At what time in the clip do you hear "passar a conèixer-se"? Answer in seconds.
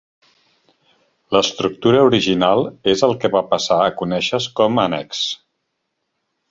3.55-4.57